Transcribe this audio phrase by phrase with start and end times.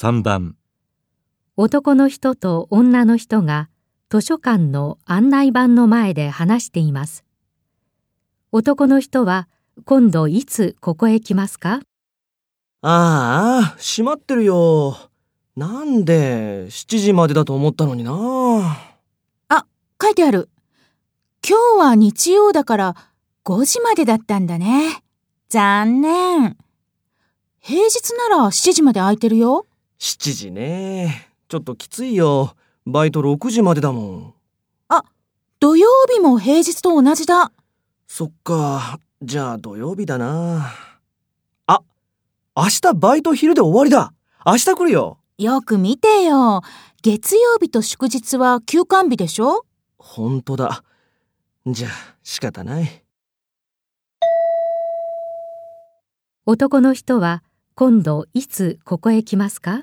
[0.00, 0.54] 3番
[1.56, 3.68] 男の人と女の人が
[4.10, 7.24] 図書館の案内板の前で話しています。
[8.52, 9.48] 男の人は
[9.84, 11.80] 今度いつここへ来ますか？
[12.80, 14.96] ああ、閉まってるよ。
[15.56, 18.12] なんで、7時までだと思ったのにな。
[20.00, 20.48] 書いてある。
[21.44, 22.96] 今日は日曜だから
[23.44, 25.02] 5時までだったんだね。
[25.48, 26.56] 残念。
[27.58, 29.64] 平日なら7時まで空いてるよ。
[29.98, 31.28] 7時ね。
[31.48, 32.54] ちょっときついよ。
[32.86, 34.34] バイト6時までだもん。
[35.60, 37.50] 土曜日も平日と同じだ。
[38.06, 39.00] そっか。
[39.20, 40.72] じゃあ土曜日だな。
[41.66, 41.80] あ、
[42.54, 44.12] 明日バイト昼で終わりだ。
[44.46, 45.18] 明日来るよ。
[45.36, 46.62] よく見てよ。
[47.02, 49.66] 月曜日と祝日は休館日でしょ？
[49.98, 50.84] ほんとだ。
[51.66, 51.90] じゃあ
[52.22, 53.02] 仕方ない。
[56.46, 57.42] 男の人は
[57.78, 59.82] 今度いつここへ来ますか？